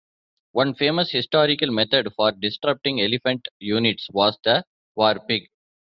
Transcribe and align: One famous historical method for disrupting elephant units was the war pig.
One 0.53 0.73
famous 0.73 1.11
historical 1.11 1.69
method 1.71 2.11
for 2.15 2.31
disrupting 2.31 3.01
elephant 3.01 3.47
units 3.59 4.09
was 4.09 4.35
the 4.43 4.65
war 4.95 5.19
pig. 5.27 5.47